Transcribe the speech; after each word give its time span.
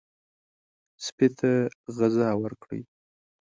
سپي 1.05 1.27
ته 1.37 1.51
غذا 1.95 2.29
ورکړئ. 2.43 2.81